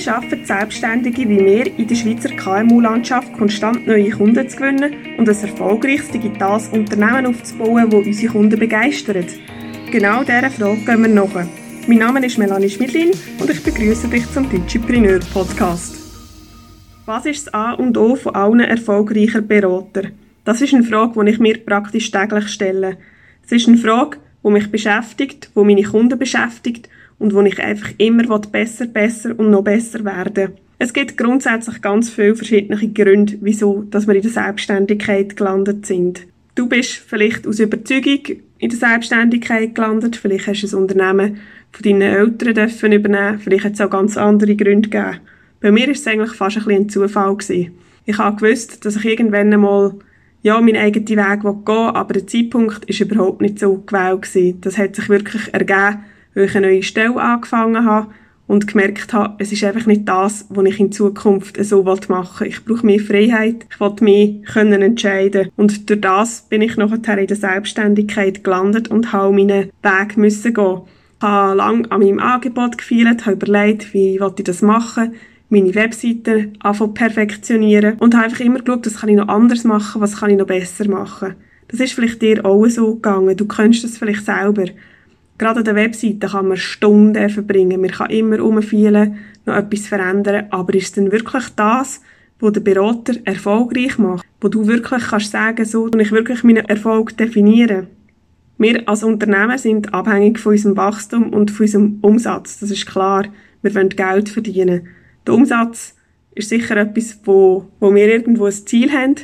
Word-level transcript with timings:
Wie 0.00 0.04
schaffen 0.04 0.46
Selbstständige 0.46 1.28
wie 1.28 1.44
wir 1.44 1.78
in 1.78 1.86
der 1.86 1.94
Schweizer 1.94 2.30
KMU-Landschaft 2.30 3.34
konstant 3.34 3.86
neue 3.86 4.08
Kunden 4.08 4.48
zu 4.48 4.56
gewinnen 4.56 4.94
und 5.18 5.28
ein 5.28 5.36
erfolgreiches 5.36 6.08
digitales 6.08 6.68
Unternehmen 6.68 7.26
aufzubauen, 7.26 7.90
das 7.90 8.06
unsere 8.06 8.32
Kunden 8.32 8.58
begeistert? 8.58 9.26
Genau 9.92 10.24
dieser 10.24 10.48
Frage 10.48 10.80
gehen 10.86 11.02
wir 11.02 11.08
nach. 11.10 11.46
Mein 11.86 11.98
Name 11.98 12.24
ist 12.24 12.38
Melanie 12.38 12.70
Schmidlin 12.70 13.10
und 13.38 13.50
ich 13.50 13.62
begrüße 13.62 14.08
dich 14.08 14.26
zum 14.32 14.48
Digipreneur 14.48 15.20
Podcast. 15.34 15.94
Was 17.04 17.26
ist 17.26 17.48
das 17.48 17.52
A 17.52 17.72
und 17.72 17.98
O 17.98 18.16
von 18.16 18.34
allen 18.34 18.60
erfolgreichen 18.60 19.46
Beratern? 19.46 20.12
Das 20.46 20.62
ist 20.62 20.72
eine 20.72 20.82
Frage, 20.82 21.22
die 21.22 21.32
ich 21.32 21.40
mir 21.40 21.58
praktisch 21.58 22.10
täglich 22.10 22.48
stelle. 22.48 22.96
Es 23.44 23.52
ist 23.52 23.68
eine 23.68 23.76
Frage, 23.76 24.16
die 24.42 24.50
mich 24.50 24.70
beschäftigt, 24.70 25.50
die 25.54 25.62
meine 25.62 25.82
Kunden 25.82 26.18
beschäftigt 26.18 26.88
und 27.20 27.32
wo 27.34 27.42
ich 27.42 27.60
einfach 27.60 27.90
immer 27.98 28.38
besser, 28.40 28.86
besser 28.86 29.38
und 29.38 29.50
noch 29.50 29.62
besser 29.62 30.04
werden 30.04 30.54
Es 30.78 30.92
gibt 30.92 31.16
grundsätzlich 31.16 31.80
ganz 31.80 32.10
viele 32.10 32.34
verschiedene 32.34 32.88
Gründe, 32.88 33.38
wieso 33.40 33.84
dass 33.90 34.08
wir 34.08 34.16
in 34.16 34.22
der 34.22 34.30
Selbstständigkeit 34.32 35.36
gelandet 35.36 35.86
sind. 35.86 36.26
Du 36.56 36.68
bist 36.68 36.94
vielleicht 36.94 37.46
aus 37.46 37.60
Überzeugung 37.60 38.38
in 38.58 38.70
der 38.70 38.78
Selbstständigkeit 38.78 39.74
gelandet, 39.74 40.16
vielleicht 40.16 40.48
hast 40.48 40.62
du 40.62 40.76
ein 40.76 40.82
Unternehmen 40.82 41.38
von 41.70 41.82
deinen 41.84 42.02
Eltern 42.02 42.54
dürfen 42.54 42.92
übernehmen, 42.92 43.38
vielleicht 43.38 43.64
hat 43.64 43.74
es 43.74 43.80
auch 43.80 43.90
ganz 43.90 44.16
andere 44.16 44.56
Gründe 44.56 44.88
gegeben. 44.88 45.20
Bei 45.60 45.70
mir 45.70 45.86
war 45.86 45.92
es 45.92 46.06
eigentlich 46.06 46.32
fast 46.32 46.56
ein, 46.56 46.74
ein 46.74 46.88
Zufall. 46.88 47.36
Gewesen. 47.36 47.72
Ich 48.06 48.18
habe 48.18 48.36
gewusst, 48.36 48.84
dass 48.84 48.96
ich 48.96 49.04
irgendwann 49.04 49.52
einmal 49.52 49.94
ja, 50.42 50.58
meinen 50.60 50.76
eigenen 50.76 51.06
Weg 51.06 51.40
gehen 51.42 51.66
will, 51.66 51.74
aber 51.74 52.14
der 52.14 52.26
Zeitpunkt 52.26 52.88
war 52.88 53.06
überhaupt 53.06 53.42
nicht 53.42 53.58
so 53.58 53.76
gewählt. 53.76 54.22
Gewesen. 54.22 54.60
Das 54.62 54.78
hat 54.78 54.96
sich 54.96 55.08
wirklich 55.10 55.52
ergeben, 55.52 56.04
weil 56.34 56.44
ich 56.44 56.56
eine 56.56 56.68
neue 56.68 56.82
Stelle 56.82 57.16
angefangen 57.16 57.84
habe 57.84 58.08
und 58.46 58.66
gemerkt 58.66 59.12
habe, 59.12 59.34
es 59.38 59.52
ist 59.52 59.62
einfach 59.62 59.86
nicht 59.86 60.08
das, 60.08 60.46
was 60.48 60.64
ich 60.64 60.80
in 60.80 60.90
Zukunft 60.90 61.64
so 61.64 61.82
machen 61.82 62.40
will. 62.40 62.48
Ich 62.48 62.64
brauche 62.64 62.84
mehr 62.84 62.98
Freiheit, 62.98 63.66
ich 63.70 63.80
will 63.80 63.94
mich 64.00 64.44
können 64.44 64.82
entscheiden 64.82 65.50
Und 65.56 65.88
durch 65.88 66.00
das 66.00 66.42
bin 66.48 66.62
ich 66.62 66.76
nachher 66.76 67.18
in 67.18 67.26
der 67.26 67.36
Selbstständigkeit 67.36 68.42
gelandet 68.42 68.88
und 68.88 69.12
habe 69.12 69.32
meinen 69.32 69.70
Weg 69.82 70.16
müssen 70.16 70.54
gehen. 70.54 70.80
Ich 71.18 71.26
habe 71.26 71.56
lange 71.56 71.90
an 71.92 72.00
meinem 72.00 72.18
Angebot 72.18 72.78
gefeiert, 72.78 73.26
habe 73.26 73.36
überlegt, 73.36 73.94
wie 73.94 74.16
ich 74.16 74.44
das 74.44 74.62
machen 74.62 75.14
meine 75.50 75.74
Webseite 75.74 76.52
anfangen 76.60 76.94
perfektionieren 76.94 77.98
und 77.98 78.14
habe 78.14 78.26
einfach 78.26 78.40
immer 78.40 78.60
geschaut, 78.60 78.86
was 78.86 79.00
kann 79.00 79.08
ich 79.10 79.16
noch 79.16 79.28
anders 79.28 79.64
machen, 79.64 80.00
was 80.00 80.18
kann 80.18 80.30
ich 80.30 80.38
noch 80.38 80.46
besser 80.46 80.88
machen. 80.88 81.34
Das 81.68 81.80
ist 81.80 81.92
vielleicht 81.92 82.22
dir 82.22 82.44
auch 82.44 82.66
so 82.66 82.94
gegangen. 82.94 83.36
Du 83.36 83.46
kennst 83.46 83.84
das 83.84 83.98
vielleicht 83.98 84.24
selber. 84.24 84.64
Gerade 85.40 85.60
an 85.60 85.64
der 85.64 85.74
Webseite 85.74 86.26
kann 86.26 86.48
man 86.48 86.58
Stunden 86.58 87.30
verbringen. 87.30 87.80
Man 87.80 87.90
kann 87.90 88.10
immer 88.10 88.44
umfielen, 88.44 89.16
noch 89.46 89.56
etwas 89.56 89.86
verändern. 89.86 90.48
Aber 90.50 90.74
ist 90.74 90.84
es 90.84 90.92
denn 90.92 91.12
wirklich 91.12 91.44
das, 91.56 92.02
was 92.40 92.52
der 92.52 92.60
Berater 92.60 93.14
erfolgreich 93.24 93.96
macht? 93.96 94.26
Wo 94.42 94.48
du 94.48 94.66
wirklich 94.66 95.02
kannst 95.02 95.30
sagen, 95.30 95.64
so 95.64 95.84
und 95.84 95.98
ich 95.98 96.12
wirklich 96.12 96.44
meinen 96.44 96.66
Erfolg 96.66 97.16
definieren? 97.16 97.86
Wir 98.58 98.86
als 98.86 99.02
Unternehmen 99.02 99.56
sind 99.56 99.94
abhängig 99.94 100.38
von 100.38 100.52
unserem 100.52 100.76
Wachstum 100.76 101.32
und 101.32 101.50
von 101.50 101.64
unserem 101.64 101.98
Umsatz. 102.02 102.60
Das 102.60 102.70
ist 102.70 102.84
klar. 102.84 103.24
Wir 103.62 103.74
wollen 103.74 103.88
Geld 103.88 104.28
verdienen. 104.28 104.88
Der 105.26 105.32
Umsatz 105.32 105.94
ist 106.34 106.50
sicher 106.50 106.76
etwas, 106.76 107.18
wo, 107.24 107.66
wo 107.80 107.94
wir 107.94 108.08
irgendwo 108.08 108.44
ein 108.44 108.52
Ziel 108.52 108.92
haben. 108.92 109.16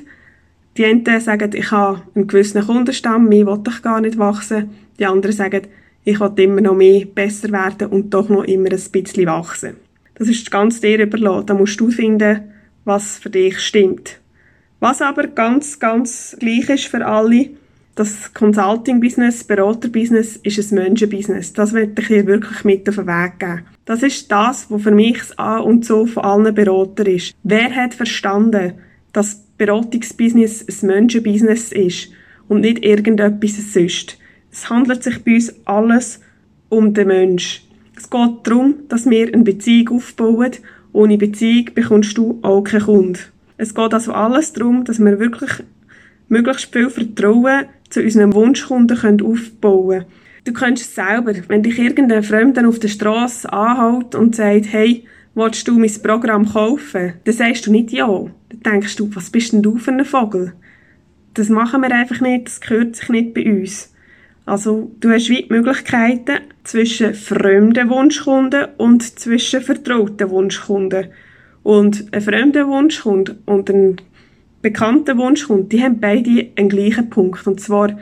Die 0.78 0.86
einen 0.86 1.04
sagen, 1.20 1.50
ich 1.52 1.70
habe 1.70 2.00
einen 2.14 2.26
gewissen 2.26 2.64
Kundenstamm, 2.64 3.28
mehr 3.28 3.46
will 3.46 3.60
ich 3.68 3.82
gar 3.82 4.00
nicht 4.00 4.16
wachsen. 4.16 4.70
Die 4.98 5.04
anderen 5.04 5.36
sagen, 5.36 5.60
ich 6.06 6.20
will 6.20 6.32
immer 6.36 6.60
noch 6.60 6.76
mehr 6.76 7.04
besser 7.04 7.50
werden 7.50 7.88
und 7.88 8.14
doch 8.14 8.28
noch 8.28 8.44
immer 8.44 8.70
ein 8.70 8.90
bisschen 8.92 9.26
wachsen. 9.26 9.76
Das 10.14 10.28
ist 10.28 10.50
ganz 10.52 10.80
dir 10.80 11.02
überlassen. 11.02 11.46
Da 11.46 11.54
musst 11.54 11.80
du 11.80 11.90
finden, 11.90 12.52
was 12.84 13.18
für 13.18 13.28
dich 13.28 13.58
stimmt. 13.58 14.20
Was 14.78 15.02
aber 15.02 15.26
ganz, 15.26 15.80
ganz 15.80 16.36
gleich 16.38 16.68
ist 16.68 16.86
für 16.86 17.04
alle, 17.04 17.50
das 17.96 18.32
Consulting-Business, 18.34 19.42
Berater-Business 19.44 20.36
ist 20.36 20.70
ein 20.70 20.78
Menschen-Business. 20.78 21.54
Das 21.54 21.72
möchte 21.72 22.02
ich 22.02 22.08
dir 22.08 22.26
wirklich 22.26 22.62
mit 22.62 22.88
auf 22.88 22.96
den 22.96 23.06
Weg 23.08 23.40
geben. 23.40 23.62
Das 23.84 24.04
ist 24.04 24.30
das, 24.30 24.70
was 24.70 24.82
für 24.82 24.92
mich 24.92 25.18
das 25.18 25.38
A 25.38 25.58
und 25.58 25.84
so 25.84 26.06
von 26.06 26.22
allen 26.22 26.54
Beratern 26.54 27.06
ist. 27.06 27.34
Wer 27.42 27.74
hat 27.74 27.94
verstanden, 27.94 28.74
dass 29.12 29.42
Beratungsbusiness 29.58 30.66
ein 30.68 30.86
Menschen-Business 30.86 31.72
ist 31.72 32.10
und 32.46 32.60
nicht 32.60 32.84
irgendetwas 32.84 33.72
sonst? 33.72 34.18
Es 34.58 34.70
handelt 34.70 35.02
sich 35.02 35.22
bei 35.22 35.34
uns 35.34 35.54
alles 35.66 36.18
um 36.70 36.94
den 36.94 37.08
Mensch. 37.08 37.62
Es 37.94 38.08
geht 38.08 38.30
darum, 38.44 38.76
dass 38.88 39.08
wir 39.08 39.30
eine 39.30 39.44
Beziehung 39.44 39.96
aufbauen. 39.96 40.52
Ohne 40.94 41.18
Beziehung 41.18 41.74
bekommst 41.74 42.16
du 42.16 42.38
auch 42.40 42.62
keinen 42.62 42.84
Kunden. 42.84 43.18
Es 43.58 43.74
geht 43.74 43.92
also 43.92 44.14
alles 44.14 44.54
darum, 44.54 44.84
dass 44.84 44.98
wir 44.98 45.18
wirklich 45.18 45.50
möglichst 46.28 46.72
viel 46.72 46.88
Vertrauen 46.88 47.66
zu 47.90 48.00
unseren 48.00 48.32
Wunschkunden 48.32 49.20
aufbauen 49.20 49.88
können. 49.88 50.04
Du 50.44 50.54
kennst 50.54 50.84
es 50.84 50.94
selber, 50.94 51.34
wenn 51.48 51.62
dich 51.62 51.78
irgendein 51.78 52.22
Fremder 52.22 52.66
auf 52.66 52.78
der 52.78 52.88
Straße 52.88 53.52
anhält 53.52 54.14
und 54.14 54.36
sagt, 54.36 54.72
hey, 54.72 55.04
willst 55.34 55.68
du 55.68 55.78
mein 55.78 56.02
Programm 56.02 56.50
kaufen? 56.50 57.12
Dann 57.24 57.34
sagst 57.34 57.66
du 57.66 57.72
nicht 57.72 57.92
ja. 57.92 58.08
Dann 58.08 58.60
denkst 58.64 58.96
du, 58.96 59.14
was 59.14 59.28
bist 59.28 59.52
denn 59.52 59.62
du 59.62 59.76
für 59.76 59.92
ein 59.92 60.06
Vogel? 60.06 60.54
Das 61.34 61.50
machen 61.50 61.82
wir 61.82 61.94
einfach 61.94 62.22
nicht, 62.22 62.46
das 62.46 62.62
gehört 62.62 62.96
sich 62.96 63.10
nicht 63.10 63.34
bei 63.34 63.44
uns. 63.44 63.92
Also 64.46 64.92
du 65.00 65.10
hast 65.10 65.28
weit 65.28 65.50
Möglichkeiten 65.50 66.38
zwischen 66.62 67.14
fremden 67.14 67.90
Wunschkunden 67.90 68.66
und 68.76 69.02
zwischen 69.02 69.60
vertrauten 69.60 70.30
Wunschkunden. 70.30 71.08
Und 71.64 72.06
ein 72.12 72.20
fremder 72.20 72.68
Wunschkunde 72.68 73.38
und 73.44 73.68
ein 73.68 73.96
bekannter 74.62 75.18
Wunschkunde, 75.18 75.64
die 75.64 75.82
haben 75.82 75.98
beide 75.98 76.46
einen 76.56 76.68
gleichen 76.68 77.10
Punkt. 77.10 77.44
Und 77.48 77.60
zwar, 77.60 77.98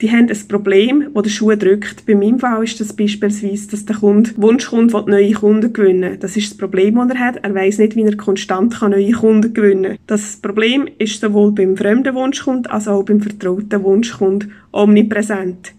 die 0.00 0.08
haben 0.12 0.28
ein 0.28 0.48
Problem, 0.48 1.08
wo 1.14 1.20
der 1.20 1.30
Schuh 1.30 1.56
drückt. 1.56 2.06
Bei 2.06 2.14
meinem 2.14 2.38
Fall 2.38 2.62
ist 2.62 2.80
das 2.80 2.92
beispielsweise, 2.92 3.68
dass 3.68 3.84
der 3.84 3.96
Kunde, 3.96 4.30
Wunschkunde 4.36 5.04
neue 5.08 5.32
Kunden 5.32 5.72
gewinnen 5.72 6.18
Das 6.20 6.36
ist 6.36 6.52
das 6.52 6.58
Problem, 6.58 6.94
das 6.94 7.10
er 7.10 7.18
hat. 7.18 7.36
Er 7.42 7.52
weiß 7.52 7.78
nicht, 7.78 7.96
wie 7.96 8.04
er 8.04 8.16
konstant 8.16 8.80
neue 8.82 9.10
Kunden 9.10 9.52
gewinnen 9.52 9.96
kann. 9.96 9.98
Das 10.06 10.36
Problem 10.36 10.88
ist 10.98 11.20
sowohl 11.20 11.50
beim 11.50 11.76
fremden 11.76 12.14
Wunschkunden 12.14 12.70
als 12.70 12.86
auch 12.86 13.02
beim 13.02 13.20
vertrauten 13.20 13.82
Wunschkunden 13.82 14.52
omnipräsent. 14.70 15.72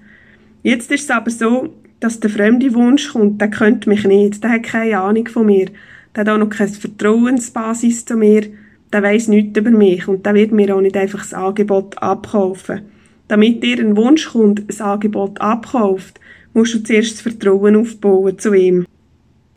Jetzt 0.63 0.91
ist 0.91 1.03
es 1.03 1.09
aber 1.09 1.31
so, 1.31 1.73
dass 1.99 2.19
der 2.19 2.29
fremde 2.29 2.73
Wunsch 2.73 3.13
kommt, 3.13 3.39
der 3.39 3.49
kennt 3.49 3.87
mich 3.87 4.05
nicht, 4.05 4.43
der 4.43 4.51
hat 4.51 4.63
keine 4.63 4.99
Ahnung 4.99 5.27
von 5.27 5.45
mir, 5.45 5.67
der 6.15 6.21
hat 6.21 6.29
auch 6.29 6.37
noch 6.37 6.49
keine 6.49 6.69
Vertrauensbasis 6.69 8.05
zu 8.05 8.15
mir, 8.15 8.43
der 8.91 9.03
weiß 9.03 9.27
nichts 9.27 9.57
über 9.57 9.71
mich 9.71 10.07
und 10.07 10.25
der 10.25 10.33
wird 10.33 10.51
mir 10.51 10.75
auch 10.75 10.81
nicht 10.81 10.97
einfach 10.97 11.19
das 11.19 11.33
Angebot 11.33 11.97
abkaufen. 12.01 12.81
Damit 13.27 13.63
dir 13.63 13.79
ein 13.79 13.95
Wunschkunde 13.95 14.63
ein 14.67 14.81
Angebot 14.81 15.39
abkauft, 15.39 16.19
musst 16.53 16.73
du 16.73 16.83
zuerst 16.83 17.13
das 17.13 17.21
Vertrauen 17.21 17.75
aufbauen 17.75 18.37
zu 18.39 18.53
ihm. 18.53 18.85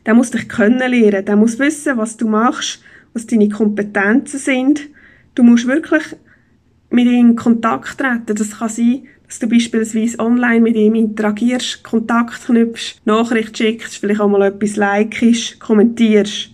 Der 0.05 0.13
muss 0.13 0.31
dich 0.31 0.47
kennenlernen, 0.47 1.25
der 1.25 1.35
muss 1.35 1.59
wissen, 1.59 1.97
was 1.97 2.17
du 2.17 2.27
machst, 2.27 2.83
was 3.13 3.25
deine 3.25 3.49
Kompetenzen 3.49 4.39
sind. 4.39 4.81
Du 5.33 5.43
musst 5.43 5.67
wirklich 5.67 6.03
mit 6.93 7.05
ihm 7.05 7.31
in 7.31 7.35
Kontakt 7.35 7.97
treten. 7.97 8.35
Das 8.35 8.59
kann 8.59 8.69
sein, 8.69 9.03
dass 9.27 9.39
du 9.39 9.47
beispielsweise 9.47 10.19
online 10.19 10.61
mit 10.61 10.75
ihm 10.75 10.95
interagierst, 10.95 11.83
Kontakt 11.83 12.45
knüpfst, 12.45 13.01
Nachricht 13.05 13.57
schickst, 13.57 13.97
vielleicht 13.97 14.21
auch 14.21 14.29
mal 14.29 14.43
etwas 14.43 14.75
likest, 14.75 15.59
kommentierst. 15.59 16.51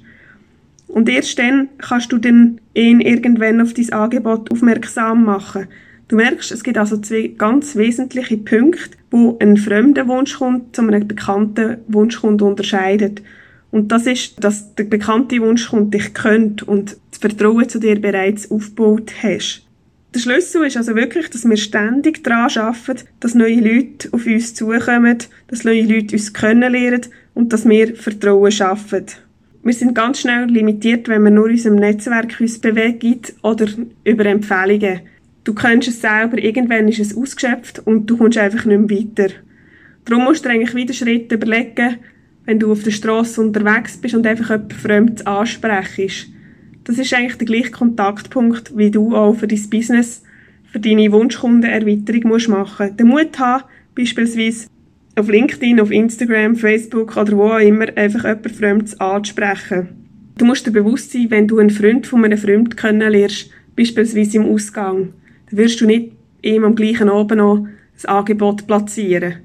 Und 0.88 1.10
erst 1.10 1.38
dann 1.38 1.70
kannst 1.78 2.12
du 2.12 2.18
dann 2.18 2.62
ihn 2.74 3.02
irgendwann 3.02 3.62
auf 3.62 3.74
dein 3.74 3.92
Angebot 3.92 4.52
aufmerksam 4.52 5.26
machen. 5.26 5.68
Du 6.08 6.16
merkst, 6.16 6.52
es 6.52 6.64
gibt 6.64 6.78
also 6.78 6.98
zwei 6.98 7.34
ganz 7.38 7.76
wesentliche 7.76 8.38
Punkte, 8.38 8.98
wo 9.12 9.38
ein 9.40 9.58
fremder 9.58 10.08
Wunschkunde 10.08 10.66
zu 10.72 10.82
einem 10.82 11.08
bekannten 11.08 11.78
Wunschkunde 11.88 12.46
unterscheidet. 12.46 13.22
Und 13.72 13.92
das 13.92 14.08
ist, 14.08 14.44
dass 14.44 14.74
der 14.74 14.86
bekannte 14.86 15.40
Wunschkunde 15.42 15.98
dich 15.98 16.14
kennt 16.14 16.64
und 16.64 16.98
das 17.12 17.20
Vertrauen 17.20 17.70
zu 17.70 17.80
dir 17.80 18.02
bereits 18.02 18.50
aufgebaut 18.50 19.12
hast. 19.22 19.69
Der 20.14 20.20
Schlüssel 20.20 20.66
ist 20.66 20.76
also 20.76 20.96
wirklich, 20.96 21.30
dass 21.30 21.48
wir 21.48 21.58
ständig 21.58 22.24
daran 22.24 22.50
arbeiten, 22.56 23.06
dass 23.20 23.36
neue 23.36 23.60
Leute 23.60 24.10
auf 24.12 24.26
uns 24.26 24.56
zukommen, 24.56 25.18
dass 25.48 25.64
neue 25.64 25.84
Leute 25.84 26.16
uns 26.16 26.34
kennenlernen 26.34 27.06
und 27.36 27.54
dass 27.54 27.70
wir 27.70 27.96
Vertrauen 27.96 28.52
schaffen. 28.52 29.06
Wir 29.62 29.74
sind 29.74 29.94
ganz 29.94 30.22
schnell 30.22 30.46
limitiert, 30.50 31.08
wenn 31.10 31.24
wir 31.24 31.30
nur 31.30 31.46
unserem 31.46 31.76
Netzwerk 31.76 32.40
uns 32.40 32.58
bewegen 32.58 33.22
oder 33.44 33.68
über 34.04 34.26
Empfehlungen. 34.26 35.02
Du 35.44 35.54
kennst 35.54 35.90
es 35.90 36.02
selber, 36.02 36.40
irgendwann 36.40 36.88
ist 36.88 37.00
es 37.00 37.16
ausgeschöpft 37.16 37.86
und 37.86 38.08
du 38.08 38.18
kommst 38.18 38.38
einfach 38.40 38.66
nicht 38.66 38.90
mehr 38.90 39.00
weiter. 39.00 39.34
Darum 40.06 40.24
musst 40.24 40.44
du 40.44 40.50
eigentlich 40.50 40.74
wieder 40.74 40.94
Schritt 40.94 41.32
überlegen, 41.32 41.98
wenn 42.46 42.58
du 42.58 42.72
auf 42.72 42.82
der 42.82 42.92
Straße 42.92 43.40
unterwegs 43.40 43.98
bist 43.98 44.16
und 44.16 44.26
einfach 44.26 44.50
jemand 44.50 44.74
Fremdes 44.74 45.26
ansprechst 45.28 46.30
das 46.90 46.98
ist 46.98 47.14
eigentlich 47.14 47.36
der 47.36 47.46
gleiche 47.46 47.70
Kontaktpunkt, 47.70 48.76
wie 48.76 48.90
du 48.90 49.16
auch 49.16 49.36
für 49.36 49.48
dein 49.48 49.70
Business, 49.70 50.24
für 50.72 50.80
deine 50.80 51.12
Wunschkundenerweiterung 51.12 52.22
musst 52.24 52.50
machen. 52.50 52.98
Den 52.98 53.10
Mut 53.10 53.38
haben, 53.38 53.66
beispielsweise 53.96 54.68
auf 55.16 55.30
LinkedIn, 55.30 55.80
auf 55.80 55.92
Instagram, 55.92 56.56
Facebook 56.56 57.16
oder 57.16 57.38
wo 57.38 57.50
auch 57.50 57.60
immer, 57.60 57.96
einfach 57.96 58.24
jemand 58.24 58.56
Fremdes 58.56 59.00
anzusprechen. 59.00 59.90
Du 60.40 60.46
musst 60.46 60.66
dir 60.66 60.72
bewusst 60.72 61.12
sein, 61.12 61.30
wenn 61.30 61.48
du 61.48 61.60
einen 61.60 61.70
Freund 61.70 62.08
von 62.08 62.26
einem 62.26 62.40
Freund 62.40 62.76
kennenlernst, 62.76 63.52
beispielsweise 63.76 64.38
im 64.38 64.46
Ausgang, 64.48 65.14
dann 65.52 65.60
wirst 65.60 65.80
du 65.82 65.86
nicht 65.86 66.14
ihm 66.42 66.64
am 66.64 66.74
gleichen 66.74 67.10
Abend 67.10 67.38
noch 67.38 67.68
ein 67.68 68.10
Angebot 68.10 68.66
platzieren. 68.66 69.36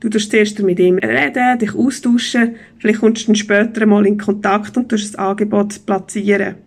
Du 0.00 0.08
tust 0.08 0.30
zuerst 0.30 0.58
mit 0.62 0.78
ihm 0.78 0.96
reden, 0.96 1.58
dich 1.58 1.74
austauschen, 1.74 2.54
vielleicht 2.78 3.00
kommst 3.00 3.24
du 3.24 3.26
dann 3.26 3.36
später 3.36 3.84
mal 3.84 4.06
in 4.06 4.16
Kontakt 4.16 4.74
und 4.78 4.88
tust 4.88 5.18
ein 5.18 5.24
Angebot 5.26 5.84
platzieren. 5.84 6.63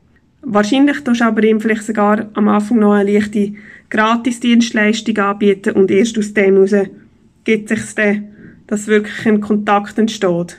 Wahrscheinlich 0.50 1.02
tust 1.04 1.20
du 1.20 1.26
aber 1.26 1.44
ihm 1.44 1.60
vielleicht 1.60 1.84
sogar 1.84 2.30
am 2.34 2.48
Anfang 2.48 2.80
noch 2.80 2.94
eine 2.94 3.12
leichte 3.12 3.54
Gratisdienstleistung 3.90 5.18
anbieten 5.18 5.74
und 5.76 5.92
erst 5.92 6.18
aus 6.18 6.34
dem 6.34 6.56
heraus 6.56 6.88
gibt 7.44 7.70
es 7.70 7.82
sich 7.82 7.96
dann, 7.96 8.30
dass 8.66 8.88
wirklich 8.88 9.26
ein 9.26 9.42
Kontakt 9.42 9.98
entsteht. 9.98 10.58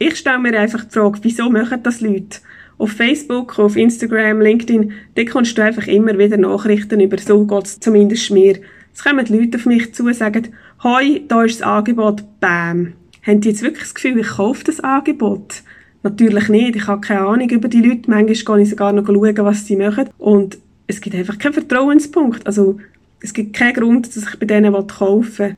Ich 0.00 0.16
stelle 0.16 0.40
mir 0.40 0.58
einfach 0.58 0.84
die 0.84 0.90
Frage, 0.90 1.20
wieso 1.22 1.48
machen 1.48 1.80
das 1.80 2.00
Leute? 2.00 2.40
Auf 2.76 2.90
Facebook, 2.90 3.56
auf 3.60 3.76
Instagram, 3.76 4.40
LinkedIn, 4.40 4.90
da 5.14 5.24
kommst 5.24 5.56
du 5.56 5.62
einfach 5.62 5.86
immer 5.86 6.18
wieder 6.18 6.36
Nachrichten 6.36 6.98
über 6.98 7.18
so 7.18 7.46
geht's 7.46 7.78
zumindest 7.78 8.32
mir. 8.32 8.58
Es 8.92 9.04
kommen 9.04 9.26
Leute 9.26 9.58
auf 9.58 9.66
mich 9.66 9.94
zu 9.94 10.06
und 10.06 10.16
sagen, 10.16 10.48
hoi, 10.82 11.22
da 11.28 11.44
ist 11.44 11.60
das 11.60 11.68
Angebot, 11.68 12.24
bam. 12.40 12.94
Haben 13.24 13.40
die 13.40 13.50
jetzt 13.50 13.62
wirklich 13.62 13.84
das 13.84 13.94
Gefühl, 13.94 14.18
ich 14.18 14.26
kaufe 14.26 14.64
das 14.64 14.80
Angebot? 14.80 15.62
Natürlich 16.02 16.48
nicht. 16.48 16.76
Ich 16.76 16.86
habe 16.86 17.00
keine 17.00 17.26
Ahnung 17.26 17.50
über 17.50 17.68
die 17.68 17.82
Leute. 17.82 18.10
Manchmal 18.10 18.56
gehe 18.56 18.64
ich 18.64 18.70
sogar 18.70 18.92
noch 18.92 19.06
schauen, 19.06 19.36
was 19.38 19.66
sie 19.66 19.76
machen. 19.76 20.08
Und 20.18 20.58
es 20.86 21.00
gibt 21.00 21.16
einfach 21.16 21.38
keinen 21.38 21.52
Vertrauenspunkt. 21.52 22.46
Also, 22.46 22.78
es 23.20 23.34
gibt 23.34 23.54
keinen 23.54 23.74
Grund, 23.74 24.06
dass 24.06 24.24
ich 24.24 24.38
bei 24.38 24.46
denen 24.46 24.72
kaufen 24.86 25.38
will. 25.38 25.56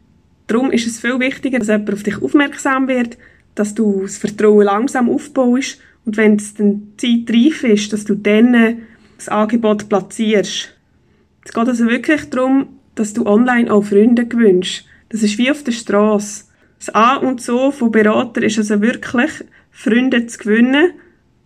Darum 0.49 0.71
ist 0.71 0.87
es 0.87 1.01
viel 1.01 1.19
wichtiger, 1.21 1.59
dass 1.59 1.69
jemand 1.69 1.93
auf 1.93 2.03
dich 2.03 2.21
aufmerksam 2.21 2.89
wird, 2.89 3.17
dass 3.55 3.75
du 3.75 4.03
das 4.03 4.19
Vertrauen 4.19 4.65
langsam 4.65 5.09
aufbaust 5.09 5.79
und 6.05 6.17
wenn 6.17 6.37
es 6.37 6.55
dann 6.55 6.93
Zeit 6.97 7.31
reif 7.31 7.65
ist, 7.65 7.93
dass 7.93 8.05
du 8.05 8.15
dann 8.15 8.83
das 9.17 9.29
Angebot 9.29 9.89
platzierst. 9.89 10.75
Es 11.45 11.53
geht 11.53 11.69
also 11.69 11.87
wirklich 11.87 12.29
darum, 12.31 12.69
dass 12.95 13.13
du 13.13 13.27
online 13.27 13.73
auch 13.73 13.85
Freunde 13.85 14.27
gewünscht. 14.27 14.85
Das 15.09 15.23
ist 15.23 15.39
wie 15.39 15.51
auf 15.51 15.63
der 15.63 15.73
Straße. 15.73 16.45
Das 16.79 16.95
A 16.95 17.17
und 17.17 17.41
so 17.41 17.71
von 17.71 17.93
Berater 17.93 18.43
ist 18.43 18.59
also 18.59 18.81
wirklich, 18.81 19.31
Freunde 19.73 20.27
zu 20.27 20.39
gewinnen, 20.39 20.93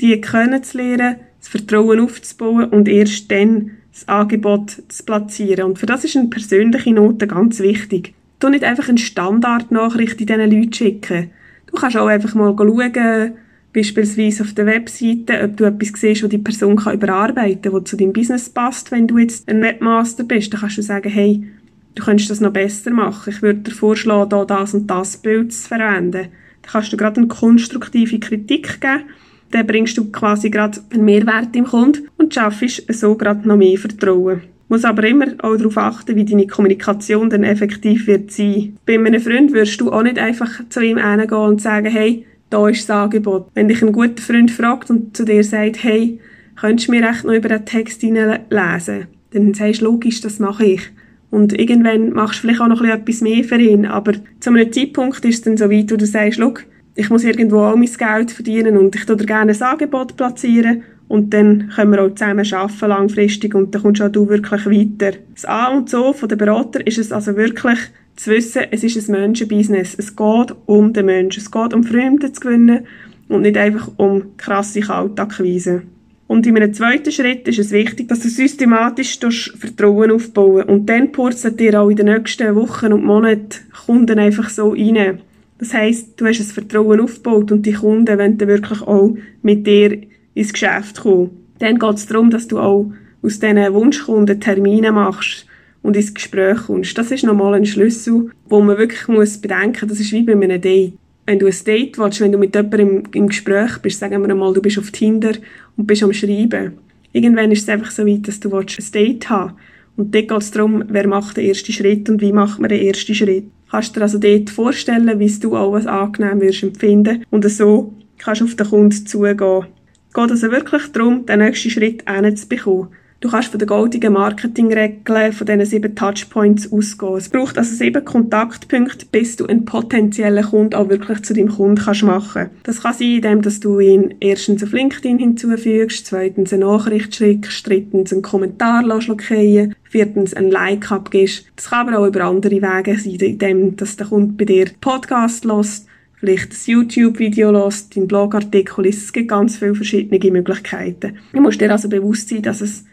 die 0.01 0.21
kennenzulernen, 0.21 1.17
das 1.39 1.49
Vertrauen 1.49 2.01
aufzubauen 2.01 2.69
und 2.69 2.89
erst 2.89 3.31
dann 3.31 3.71
das 3.93 4.07
Angebot 4.09 4.83
zu 4.89 5.05
platzieren. 5.05 5.65
Und 5.65 5.79
für 5.79 5.87
das 5.87 6.05
ist 6.05 6.17
eine 6.17 6.29
persönliche 6.29 6.93
Note 6.93 7.27
ganz 7.27 7.61
wichtig. 7.61 8.13
Du 8.41 8.51
nicht 8.51 8.65
einfach 8.65 8.89
eine 8.91 8.99
Standardnachricht 8.99 10.21
in 10.21 10.27
diesen 10.27 10.51
Leuten 10.51 10.73
schicken. 10.73 11.31
Du 11.67 11.77
kannst 11.77 11.97
auch 11.97 12.07
einfach 12.07 12.35
mal 12.35 12.55
schauen, 12.55 13.33
beispielsweise 13.73 14.43
auf 14.43 14.53
der 14.55 14.67
Webseite, 14.67 15.43
ob 15.43 15.57
du 15.57 15.65
etwas 15.65 16.01
siehst, 16.01 16.23
was 16.23 16.31
die 16.31 16.39
Person 16.39 16.77
kann 16.77 16.95
überarbeiten 16.95 17.63
kann, 17.63 17.73
was 17.73 17.85
zu 17.85 17.97
deinem 17.97 18.13
Business 18.13 18.49
passt. 18.49 18.91
Wenn 18.91 19.07
du 19.07 19.19
jetzt 19.19 19.49
ein 19.49 19.63
Webmaster 19.63 20.25
bist, 20.25 20.53
dann 20.53 20.61
kannst 20.61 20.79
du 20.79 20.83
sagen, 20.83 21.11
hey, 21.11 21.47
du 21.95 22.03
könntest 22.03 22.31
das 22.31 22.41
noch 22.41 22.53
besser 22.53 22.91
machen. 22.91 23.33
Ich 23.33 23.43
würde 23.43 23.61
dir 23.61 23.73
vorschlagen, 23.73 24.31
da 24.31 24.45
das 24.45 24.75
und 24.75 24.87
das 24.87 25.17
Bild 25.19 25.53
zu 25.53 25.69
verwenden. 25.69 26.29
Kannst 26.71 26.93
du 26.93 26.97
gerade 26.97 27.19
eine 27.19 27.29
konstruktive 27.29 28.19
Kritik 28.19 28.81
geben. 28.81 29.05
Dann 29.51 29.67
bringst 29.67 29.97
du 29.97 30.11
quasi 30.11 30.51
gerade 30.51 30.81
einen 30.93 31.05
Mehrwert 31.05 31.55
im 31.55 31.67
Kunden 31.67 32.09
und 32.17 32.35
schaffst 32.35 32.83
so 32.93 33.15
gerade 33.15 33.47
noch 33.47 33.57
mehr 33.57 33.79
Vertrauen. 33.79 34.43
Du 34.69 34.75
musst 34.75 34.85
aber 34.85 35.07
immer 35.07 35.27
auch 35.43 35.57
darauf 35.57 35.79
achten, 35.79 36.17
wie 36.17 36.25
deine 36.25 36.49
Kommunikation 36.49 37.31
dann 37.31 37.45
effektiv 37.45 38.09
wird 38.09 38.33
sein. 38.33 38.77
Bei 38.85 38.95
einem 38.95 39.21
Freund 39.21 39.53
wirst 39.53 39.81
du 39.81 39.93
auch 39.93 40.03
nicht 40.03 40.19
einfach 40.19 40.51
zu 40.69 40.81
ihm 40.81 40.99
hingehen 40.99 41.39
und 41.39 41.63
sagen, 41.63 41.87
hey, 41.87 42.27
da 42.51 42.69
ist 42.69 42.89
das 42.89 42.97
Angebot. 42.97 43.49
Wenn 43.55 43.69
dich 43.69 43.83
ein 43.83 43.93
guter 43.93 44.23
Freund 44.23 44.51
fragt 44.51 44.91
und 44.91 45.17
zu 45.17 45.25
dir 45.25 45.45
sagt, 45.45 45.85
hey, 45.85 46.19
könntest 46.57 46.89
du 46.89 46.93
mir 46.93 47.09
echt 47.09 47.25
noch 47.25 47.33
über 47.33 47.49
den 47.49 47.65
Text 47.65 48.03
lesen? 48.03 49.07
Dann 49.31 49.55
sagst 49.55 49.81
du, 49.83 49.85
logisch, 49.85 50.21
das 50.21 50.41
mache 50.41 50.65
ich. 50.65 50.91
Und 51.37 51.53
irgendwann 51.53 52.15
machst 52.15 52.39
du 52.39 52.41
vielleicht 52.41 52.63
auch 52.63 52.67
noch 52.67 52.83
etwas 52.83 53.21
mehr 53.21 53.45
für 53.45 53.61
ihn. 53.61 53.85
Aber 53.85 54.15
zu 54.41 54.49
einem 54.49 54.73
Zeitpunkt 54.73 55.23
ist 55.23 55.35
es 55.35 55.43
dann 55.43 55.59
so 55.59 55.71
weit, 55.71 55.93
wo 55.93 55.97
du 55.97 56.07
sagst, 56.07 56.39
schau, 56.39 56.55
ich 56.95 57.11
muss 57.11 57.25
irgendwo 57.25 57.59
auch 57.59 57.77
mein 57.77 57.93
Geld 57.93 58.31
verdienen 58.31 58.79
und 58.79 58.97
ich 58.97 59.05
tue 59.05 59.19
dir 59.19 59.27
gerne 59.27 59.53
ein 59.53 59.63
Angebot 59.63 60.17
platzieren 60.17 60.83
und 61.09 61.35
dann 61.35 61.69
können 61.77 61.93
wir 61.93 62.03
auch 62.03 62.15
zusammen 62.15 62.51
arbeiten 62.51 62.89
langfristig 62.89 63.55
und 63.55 63.75
dann 63.75 63.83
kommst 63.83 64.01
auch 64.01 64.09
du 64.09 64.31
wirklich 64.31 64.65
weiter. 64.65 65.19
Das 65.35 65.45
A 65.45 65.67
und 65.67 65.91
so 65.91 66.15
von 66.15 66.27
den 66.27 66.39
Berater 66.39 66.87
ist 66.87 66.97
es 66.97 67.13
also 67.13 67.37
wirklich 67.37 67.81
zu 68.17 68.31
wissen, 68.31 68.63
es 68.71 68.83
ist 68.83 69.11
ein 69.11 69.21
Menschenbusiness. 69.21 69.95
Es 69.99 70.17
geht 70.17 70.55
um 70.65 70.95
den 70.95 71.05
Menschen. 71.05 71.43
Es 71.43 71.51
geht 71.51 71.75
um 71.75 71.85
Fremde 71.85 72.33
zu 72.33 72.41
gewinnen 72.41 72.87
und 73.29 73.43
nicht 73.43 73.59
einfach 73.59 73.91
um 73.99 74.39
krasse 74.39 74.81
Kaltakquise. 74.81 75.83
Und 76.29 76.47
in 76.47 76.57
einem 76.57 76.75
zweiten 76.75 77.13
Schritt 77.13 77.47
ist 77.47 77.59
es 77.59 77.71
wichtig, 77.71 78.09
dass 78.09 78.21
du 78.21 78.29
systematisch 78.29 79.19
Vertrauen 79.59 80.11
aufbauen 80.11 80.65
und 80.65 80.87
dann 80.87 81.13
purzelt 81.13 81.61
dir 81.61 81.81
auch 81.81 81.89
in 81.89 81.97
den 81.97 82.07
nächsten 82.07 82.55
Wochen 82.57 82.93
und 82.93 83.05
Monaten 83.05 83.61
Kunden 83.87 84.19
einfach 84.19 84.51
so 84.51 84.71
rein. 84.71 85.21
Das 85.59 85.73
heisst, 85.73 86.21
du 86.21 86.27
hast 86.27 86.41
ein 86.41 86.47
Vertrauen 86.47 87.01
aufgebaut 87.01 87.53
und 87.53 87.65
die 87.65 87.73
Kunden 87.73 88.19
wollen 88.19 88.39
dann 88.39 88.49
wirklich 88.49 88.83
auch 88.83 89.17
mit 89.43 89.67
dir 89.67 89.99
ins 90.35 90.53
Geschäft 90.53 91.01
kommen. 91.01 91.31
Dann 91.61 91.79
geht 91.79 91.95
es 91.95 92.07
darum, 92.07 92.31
dass 92.31 92.49
du 92.49 92.59
auch 92.59 92.91
aus 93.23 93.39
diesen 93.39 93.73
Wunschkunden 93.73 94.41
Termine 94.41 94.93
machst 94.93 95.47
und 95.83 95.97
ins 95.97 96.13
Gespräch 96.13 96.67
kommst. 96.67 96.99
Das 96.99 97.11
ist 97.11 97.25
nochmal 97.25 97.55
ein 97.55 97.65
Schlüssel, 97.65 98.31
wo 98.49 98.61
man 98.61 98.77
wirklich 98.77 99.07
muss 99.09 99.39
bedenken, 99.39 99.89
das 99.89 100.01
ist 100.01 100.13
wie 100.13 100.23
bei 100.23 100.33
einem 100.33 100.61
Date. 100.61 100.95
Wenn 101.27 101.39
du 101.39 101.47
ein 101.47 101.55
Date 101.65 101.99
willst, 101.99 102.21
wenn 102.21 102.33
du 102.33 102.39
mit 102.39 102.55
jemandem 102.55 102.89
im, 102.89 103.03
im 103.13 103.27
Gespräch 103.29 103.79
bist, 103.79 103.99
sagen 103.99 104.27
wir 104.27 104.35
mal, 104.35 104.55
du 104.55 104.63
bist 104.63 104.79
auf 104.79 104.91
Tinder 104.93 105.33
und 105.77 105.87
bist 105.87 106.03
am 106.03 106.13
Schreiben. 106.13 106.79
Irgendwann 107.13 107.51
ist 107.51 107.63
es 107.63 107.69
einfach 107.69 107.91
so 107.91 108.07
weit, 108.07 108.29
dass 108.29 108.41
du 108.41 108.55
ein 108.55 108.67
Date 108.93 109.29
haben 109.29 109.55
Und 109.97 110.15
dort 110.15 110.29
geht 110.29 110.39
es 110.39 110.51
darum, 110.51 110.85
wer 110.89 111.09
macht 111.09 111.37
den 111.37 111.47
ersten 111.47 111.73
Schritt 111.73 112.09
und 112.09 112.21
wie 112.21 112.33
macht 112.33 112.61
man 112.61 112.69
den 112.69 112.87
ersten 112.87 113.15
Schritt. 113.15 113.45
Kannst 113.71 113.97
du 113.97 114.01
dir 114.01 114.05
also 114.05 114.19
dort 114.19 114.51
vorstellen, 114.51 115.19
wie 115.19 115.39
du 115.41 115.57
auch 115.57 115.73
was 115.73 115.87
angenehm 115.87 116.41
wirst 116.41 116.63
empfinden 116.63 117.25
und 117.31 117.49
so 117.51 117.93
kannst 118.19 118.41
du 118.41 118.45
auf 118.45 118.55
den 118.55 118.67
Kunden 118.69 119.07
zugehen. 119.07 119.37
Geht 119.37 120.31
also 120.31 120.51
wirklich 120.51 120.83
darum, 120.93 121.27
den 121.27 121.41
nächsten 121.41 121.71
Schritt 121.71 122.05
hinzubekommen. 122.09 122.89
Du 123.27 123.33
kannst 123.33 123.49
von 123.49 123.59
den 123.59 123.67
goldigen 123.67 124.13
Marketingregeln 124.13 125.33
von 125.33 125.49
diesen 125.49 125.67
sieben 125.67 125.97
Touchpoints 125.97 126.71
ausgehen. 126.71 127.17
Es 127.17 127.29
braucht 127.29 127.59
also 127.59 127.75
sieben 127.75 128.05
Kontaktpunkte, 128.05 129.05
bis 129.11 129.35
du 129.35 129.47
einen 129.47 129.65
potenziellen 129.65 130.45
Kunden 130.45 130.77
auch 130.77 130.89
wirklich 130.89 131.25
zu 131.25 131.35
deinem 131.35 131.49
Kunden 131.49 131.83
kannst 131.83 132.05
machen 132.05 132.51
Das 132.63 132.83
kann 132.83 132.95
sein, 132.95 133.15
indem 133.17 133.43
dass 133.43 133.59
du 133.59 133.81
ihn 133.81 134.15
erstens 134.21 134.63
auf 134.63 134.71
LinkedIn 134.71 135.19
hinzufügst, 135.19 136.07
zweitens 136.07 136.53
eine 136.53 136.67
Nachricht 136.67 137.17
schickst, 137.17 137.67
drittens 137.67 138.13
einen 138.13 138.23
Kommentar 138.23 138.85
lockieren, 138.85 139.75
viertens 139.83 140.33
ein 140.33 140.53
Like 140.53 140.93
abgibst. 140.93 141.47
Das 141.57 141.71
kann 141.71 141.89
aber 141.89 141.99
auch 141.99 142.07
über 142.07 142.21
andere 142.27 142.63
Wege 142.63 142.97
sein, 142.97 143.15
indem 143.15 143.75
dass 143.75 143.97
der 143.97 144.07
Kunde 144.07 144.35
bei 144.35 144.45
dir 144.45 144.67
Podcast 144.81 145.45
lost 145.45 145.89
vielleicht 146.15 146.53
ein 146.53 146.57
YouTube-Video 146.65 147.51
lässt, 147.51 147.97
deinen 147.97 148.07
Blogartikel 148.07 148.85
liest. 148.85 149.03
Es 149.03 149.13
gibt 149.13 149.31
ganz 149.31 149.57
viele 149.57 149.75
verschiedene 149.75 150.31
Möglichkeiten. 150.31 151.19
Du 151.33 151.41
musst 151.41 151.61
dir 151.61 151.73
also 151.73 151.89
bewusst 151.89 152.29
sein, 152.29 152.43
dass 152.43 152.61
es 152.61 152.85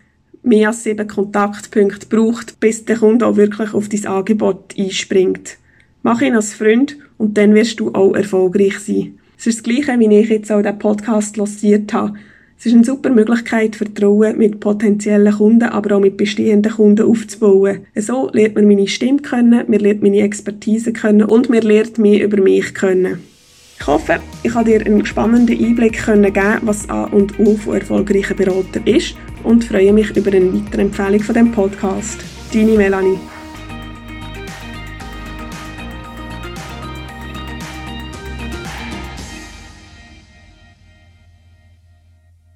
mehr 0.43 0.69
als 0.69 0.83
sieben 0.83 1.07
Kontaktpunkte 1.07 2.07
braucht, 2.07 2.59
bis 2.59 2.85
der 2.85 2.97
Kunde 2.97 3.25
auch 3.25 3.37
wirklich 3.37 3.73
auf 3.73 3.89
dein 3.89 4.05
Angebot 4.05 4.75
einspringt. 4.77 5.57
Mach 6.03 6.21
ihn 6.21 6.35
als 6.35 6.53
Freund 6.53 6.97
und 7.17 7.37
dann 7.37 7.55
wirst 7.55 7.79
du 7.79 7.93
auch 7.93 8.13
erfolgreich 8.13 8.79
sein. 8.79 9.17
Es 9.37 9.47
ist 9.47 9.59
das 9.59 9.63
Gleiche, 9.63 9.99
wie 9.99 10.17
ich 10.17 10.29
jetzt 10.29 10.51
auch 10.51 10.61
den 10.61 10.77
Podcast 10.77 11.37
lanciert 11.37 11.93
habe. 11.93 12.13
Es 12.59 12.67
ist 12.67 12.75
eine 12.75 12.83
super 12.83 13.09
Möglichkeit, 13.09 13.75
Vertrauen 13.75 14.37
mit 14.37 14.59
potenziellen 14.59 15.33
Kunden, 15.33 15.63
aber 15.63 15.95
auch 15.95 15.99
mit 15.99 16.15
bestehenden 16.15 16.71
Kunden 16.71 17.05
aufzubauen. 17.05 17.85
So 17.95 18.29
lernt 18.31 18.55
man 18.55 18.67
meine 18.67 18.87
Stimme 18.87 19.19
kennen, 19.19 19.65
man 19.67 19.79
lernt 19.79 20.01
meine 20.01 20.21
Expertise 20.21 20.93
kennen 20.93 21.23
und 21.23 21.49
man 21.49 21.61
lernt 21.61 21.97
mehr 21.97 22.23
über 22.23 22.41
mich 22.41 22.73
kennen. 22.73 23.19
Ich 23.79 23.87
hoffe, 23.87 24.21
ich 24.43 24.53
konnte 24.53 24.71
dir 24.71 24.85
einen 24.85 25.05
spannenden 25.05 25.59
Einblick 25.59 26.05
geben, 26.05 26.59
was 26.61 26.89
A 26.89 27.03
und 27.05 27.37
O 27.37 27.55
von 27.55 27.75
erfolgreichen 27.75 28.37
Beratern 28.37 28.85
ist 28.85 29.15
und 29.43 29.63
freue 29.63 29.93
mich 29.93 30.15
über 30.15 30.31
eine 30.31 30.53
weitere 30.53 30.81
Empfehlung 30.81 31.21
von 31.21 31.35
dem 31.35 31.51
Podcast. 31.51 32.19
Deine 32.53 32.77
Melanie. 32.77 33.19